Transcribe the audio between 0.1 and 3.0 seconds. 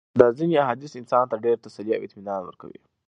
دا ځېني احاديث انسان ته ډېره تسلي او اطمنان ورکوي